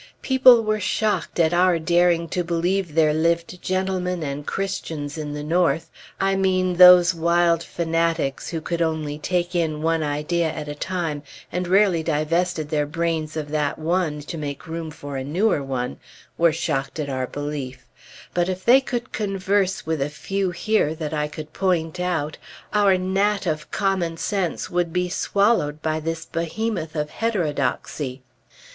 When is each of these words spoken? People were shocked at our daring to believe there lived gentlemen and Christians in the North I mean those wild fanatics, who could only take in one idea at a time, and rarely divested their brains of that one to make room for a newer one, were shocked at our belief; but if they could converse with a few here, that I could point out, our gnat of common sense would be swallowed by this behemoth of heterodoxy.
People 0.23 0.63
were 0.63 0.79
shocked 0.79 1.39
at 1.39 1.53
our 1.53 1.77
daring 1.77 2.27
to 2.29 2.43
believe 2.43 2.95
there 2.95 3.13
lived 3.13 3.61
gentlemen 3.61 4.23
and 4.23 4.47
Christians 4.47 5.15
in 5.15 5.35
the 5.35 5.43
North 5.43 5.91
I 6.19 6.35
mean 6.35 6.77
those 6.77 7.13
wild 7.13 7.61
fanatics, 7.61 8.49
who 8.49 8.61
could 8.61 8.81
only 8.81 9.19
take 9.19 9.53
in 9.53 9.83
one 9.83 10.01
idea 10.01 10.49
at 10.51 10.67
a 10.67 10.73
time, 10.73 11.21
and 11.51 11.67
rarely 11.67 12.01
divested 12.01 12.69
their 12.69 12.87
brains 12.87 13.37
of 13.37 13.51
that 13.51 13.77
one 13.77 14.21
to 14.21 14.39
make 14.39 14.65
room 14.65 14.89
for 14.89 15.17
a 15.17 15.23
newer 15.23 15.61
one, 15.61 15.99
were 16.35 16.51
shocked 16.51 16.99
at 16.99 17.07
our 17.07 17.27
belief; 17.27 17.85
but 18.33 18.49
if 18.49 18.65
they 18.65 18.81
could 18.81 19.11
converse 19.13 19.85
with 19.85 20.01
a 20.01 20.09
few 20.09 20.49
here, 20.49 20.95
that 20.95 21.13
I 21.13 21.27
could 21.27 21.53
point 21.53 21.99
out, 21.99 22.39
our 22.73 22.97
gnat 22.97 23.45
of 23.45 23.69
common 23.69 24.17
sense 24.17 24.67
would 24.67 24.91
be 24.91 25.09
swallowed 25.09 25.79
by 25.83 25.99
this 25.99 26.25
behemoth 26.25 26.95
of 26.95 27.11
heterodoxy. 27.11 28.23